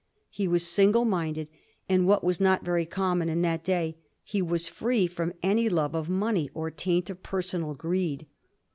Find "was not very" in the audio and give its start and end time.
2.23-2.87